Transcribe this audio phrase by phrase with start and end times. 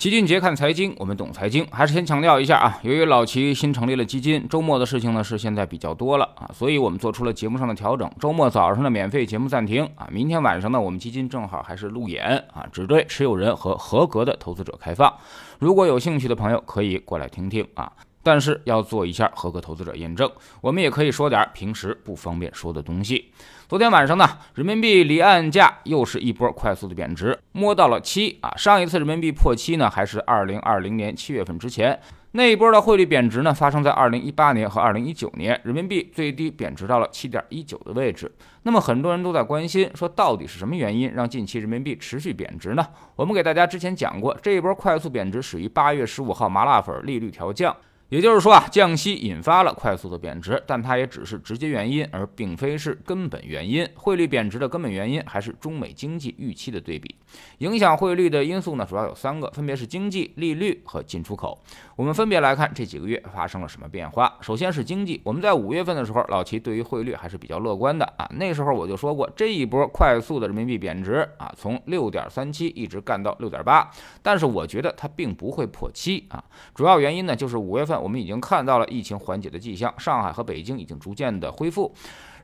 [0.00, 1.66] 齐俊杰看财经，我们懂财经。
[1.70, 8.10] 还是先强调一下啊，由于老齐新成立了基金，周末的事情呢是现在比较多了啊，所以我们做出了节目上的调整。
[8.18, 12.24] 周末早上的免费节目暂停啊，明天晚上呢，我们基金正好还是路演
[12.54, 15.12] 啊，只对持有人和合格的投资者开放。
[15.58, 17.92] 如果有兴趣的朋友可以过来听听啊，
[18.22, 20.30] 但是要做一下合格投资者验证。
[20.60, 23.32] 我们也可以说点平时不方便说的东西。
[23.68, 28.52] 昨天晚上呢，人民币离岸价又是一波快速的贬值，摸到了七啊！
[28.56, 31.96] 上一次人民币破七呢，还是二零二零年七月份之前，
[32.32, 38.30] 那一波的汇率贬值呢，发生在二零一八年和二零一九年，人民币最低贬值到了七点一九的位置。
[38.64, 42.84] 那么很多人都在关心，说到底是什么原因让近期人民币持续贬值呢？
[43.14, 47.74] 我们给大家之前讲过，这一波快速贬值始于八月十五号麻辣粉利率调降。
[48.10, 53.88] 也就是说啊，降息引发了快速的贬值，但它也只是直接原因，而并非是根本原因。
[53.94, 57.14] 汇率贬值的根本原因还是中美经济预期的对比。
[57.58, 61.56] 影响汇率的因素呢，主要有三个，分别是经济、利率和进出口。
[61.94, 64.36] 我们分别来看这几个月发生了什么变化。
[64.40, 68.28] 首先是经济，我们在五月份的时候，老齐对于汇率还是比较乐观的啊。
[68.34, 73.88] 那时候我就说过，这一波快速的人民币贬值啊，从六点三七一直干到六点八，
[74.20, 76.42] 但是我觉得它并不会破七啊。
[76.74, 77.99] 主要原因呢，就是五月份。
[78.00, 81.92] 我们已经看到了疫情缓解的迹象，上海和北京已经逐渐的恢复。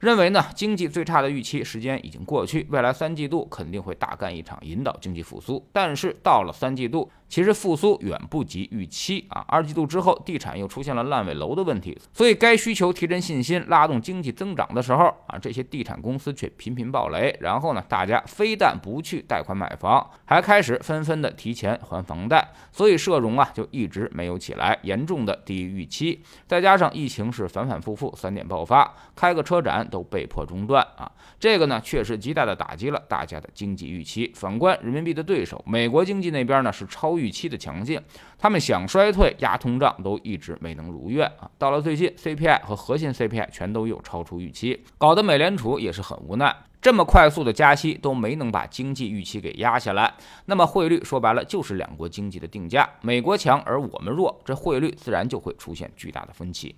[0.00, 5.66] 认为呢，经济最差的预期时间已经过去，未来三季度肯定会大干一场，引导经济复苏。
[5.72, 7.10] 但是到了三季度。
[7.28, 9.44] 其实复苏远不及预期啊！
[9.48, 17.36] 二季度之后，地产又出现了烂尾楼的问题，所以该需求提振信心、拉动经济增长的时候啊，这些地产公司却频频爆雷。
[17.40, 26.22] 然后呢，大家非但不去贷款买房，还开始纷纷的提前还房贷，所以社融啊就一直没有起来，严重的低于预期。
[26.46, 31.10] 再加上疫情是反反复复三点爆发，开个车展都被迫中断啊！
[31.40, 34.30] 这个呢，确实极大的打击了大家的经济预期。
[34.36, 37.16] 反观人民币的对手，美国经济那边呢是超。
[37.16, 37.98] 预期的强劲，
[38.38, 41.50] 他们想衰退、压通胀都一直没能如愿啊！
[41.56, 46.54] 到了最近，CPI 和核心 CPI 全都又超出预期，搞得美联储也是很无奈。
[46.82, 50.14] 这么快速的加息都没能把经济预期给压下来，
[50.44, 56.76] 那么汇率说白了就是两国经济的定价，美国强而我们弱，这汇率自然就会出现巨大的分歧。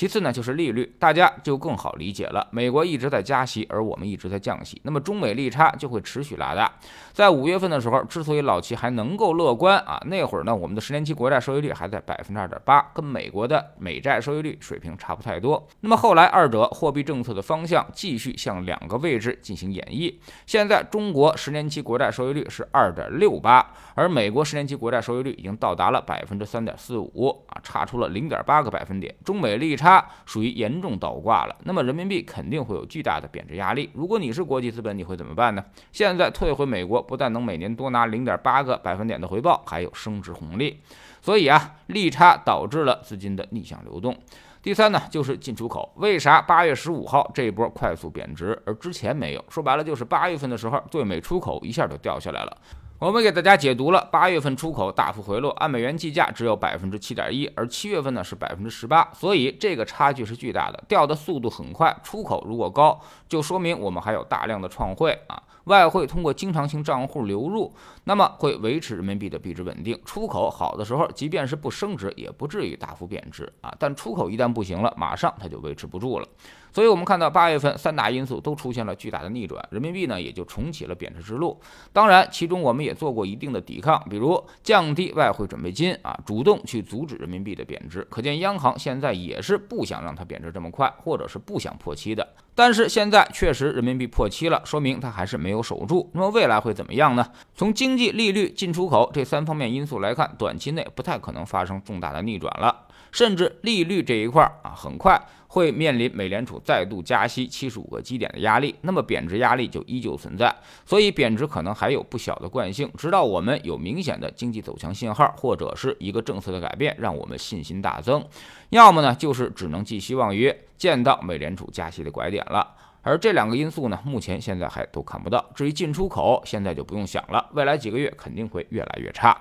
[0.00, 6.72] 其次呢就是利率，大家就更好理解了，美国一直在加息，而我们一直在降息，那么中美利差就会持续拉大。
[7.12, 15.68] 在五月份的时候，之所以老齐还能够乐观啊，那会儿呢我们的十年期国债收益率还在百分之二点八，跟美国的美债收益率水平差不太多。
[15.80, 19.38] 那么后来二者货币政策的方向继续向两个位置。
[19.42, 20.14] 进行演绎。
[20.46, 29.12] 现在中国十年期国债收益率是二点六八，而美国十年期国债收益率已经到达了百分之三点四五啊，差出了零点八个百分点。
[29.24, 33.90] 中美利差它属于严重倒挂了，那么人民币肯定会有巨大的贬值压力。
[33.92, 35.64] 如果你是国际资本，你会怎么办呢？
[35.90, 40.80] 现在退回美国，不但能每年多拿零点八个百分点的回报，还有升值红利。
[41.20, 44.16] 所以啊，利差导致了资金的逆向流动。
[44.62, 45.92] 第三呢，就是进出口。
[45.96, 49.44] 为啥八月十五号这一波快速贬值，而之前没有？
[49.48, 52.56] 说白了，就是八月份的时候，对美出口一下就掉下来了。
[53.00, 61.98] 我们给大家解读了八月份出口大幅回落，按美元计价只有百分之七点一，而七月份呢是百分之十八，所以这个差距是巨大的，掉的速度很快。
[62.04, 65.42] 出口如果高，就说明我们还有大量的创汇啊。
[65.64, 67.72] 外汇通过经常性账户流入，
[68.04, 69.98] 那么会维持人民币的币值稳定。
[70.04, 73.74] 出口好的时候，即便是不升值，也不至于大幅贬值啊。
[73.78, 76.28] 但出口一旦不行了，马上它就维持不住了。
[76.72, 81.60] 所以，我们看到八月份三大因素都出现了巨大的逆转，人民币呢也就重启了贬值之路。
[81.92, 88.06] 当然，其中我们也做过一定的抵抗，比如降低外汇准备金啊，主动去阻止人民币的贬值。
[88.10, 92.26] 可见，央行现在也是不想让它贬值这么快，或者是不想破七的。
[92.54, 96.10] 但是现在确实人民币破七了，说明它还是没有守住。
[96.12, 97.26] 那么未来会怎么样呢？
[97.54, 102.86] 从经济、利率、进出口这三方面因素来看，短期内不太可能发生重大的逆转了。
[103.12, 110.54] 甚至利率这一块儿啊，很快会面临美联储再度加息七十五个基点的压力，那么贬值压力就依旧存在，
[110.86, 118.24] 所以贬值可能还有不小的惯性，直到我们有明显的经济走强信号，或者是一个政策的改变，让我们信心大增，
[118.68, 122.76] 要么呢就是只能寄希望于见到美联储加息的拐点了。
[123.02, 125.42] 而这两个因素呢，目前现在还都看不到。
[125.54, 129.34] 至于进出口，现在就不用想了，未来几个月肯定会越来越差。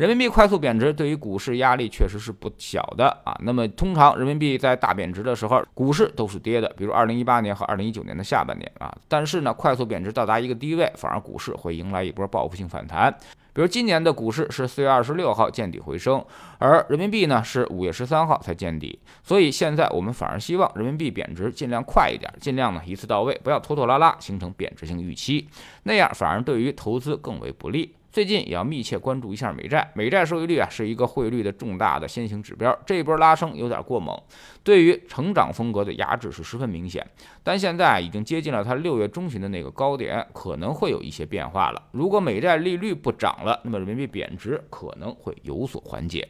[0.00, 3.36] 人民币快速贬值，对于股市压力确实是不小的啊。
[3.42, 8.90] 那么通常人民币在大贬值的时候，股市都是跌的，比如二零一八年和二零一九年的下半年啊。
[9.08, 13.14] 但是呢，快速贬值到达一个低位，反而股市会迎来一波报复性反弹。
[13.52, 16.24] 比如今年的股市是四月二十六号见底回升，
[16.56, 25.46] 而人民币呢是五月十三号才见底，所以现在我们反而希望人民币贬值尽量快一点，尽量呢一次到位，不要拖拖拉拉形成贬值性预期，
[25.82, 27.94] 那样反而对于投资更为不利。
[28.12, 34.20] 最近也要密切关注一下美债，美债收益率啊是一个汇率的重大的先行指标，这一波拉升有点过猛，
[34.64, 37.06] 对于成长风格的压制是十分明显。
[37.44, 41.80] 但现在已经接近了它六月中旬的那个高点，可能会有一些变化了。
[41.92, 46.28] 如果美债利率不涨了，那么人民币贬值可能会有所缓解。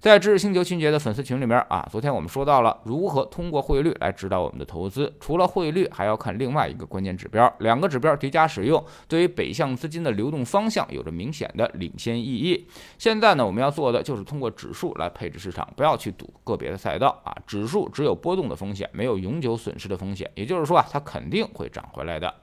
[0.00, 5.14] 在知识星球清洁的粉丝群里面啊，昨天我们说到了如何通过汇率来指导我们的投资。
[5.20, 12.66] 除了汇率，还要看另外一个关键指标，两个指标叠加使用，对于北向资金的流动方向有着明显的领先意义。
[12.96, 17.36] 现在呢，我们要做的就是通过指数来配置市场，不要去赌个别的赛道啊。
[17.46, 20.30] 指数只有波动的风险，没有永久损失的风险。
[20.34, 22.34] 也就是说啊，它肯定会涨回来的。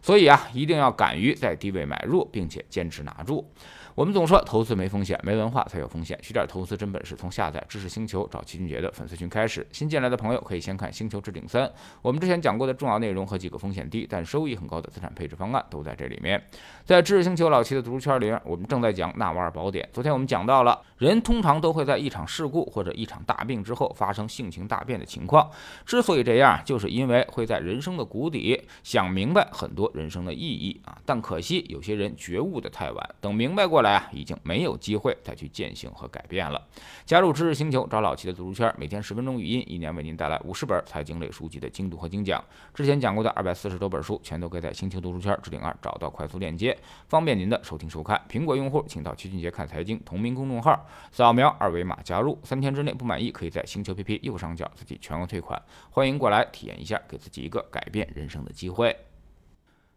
[0.00, 3.48] 所以啊，一定要敢于在低位买入，并且坚持拿住。
[3.94, 6.18] 我们总说投资没风险，没文化才有风险。
[6.22, 9.66] 学点投资真本事，从下载知识星球找齐俊杰的粉丝群开始。
[9.70, 11.64] 新进来的朋友可以先看《星球置顶三》，
[12.00, 16.42] 我们之前讲过的重要内容和几个风险低但收益很高的资产配置方案都在这里面。
[16.86, 19.86] 在知识星球老齐的读书圈里面，我们正在讲纳瓦尔宝典。
[19.92, 25.50] 昨天我们讲到了，人通常都会在一场事故或者一场大病之后发生性情大变的情况。
[25.84, 30.96] 之所以这样，就是因为会在人生的谷底想明白很多人生的意义啊。
[31.04, 33.81] 但可惜有些人觉悟的太晚，等明白过。
[33.82, 36.66] 来啊，已经没有机会再去践行和改变了。
[37.04, 42.42] 加入知识星球，找老齐的读书圈，每天十分钟语音，一年为您带来五十本财经类书籍的精读和精讲。
[42.72, 46.76] 之前讲过的二百四十多本书，全都可以在星球读书圈置顶二找到快速链接，
[47.08, 48.20] 方便您的收听收看。
[48.28, 52.38] 苹果用户请到齐俊杰看财经同名公众号，扫描二维码加入。
[52.42, 55.60] 三天之内不满意，可以在星球 APP 右上角自己全额退款。
[55.90, 58.96] 欢迎过来体验一下，给自己一个改变人生的机会。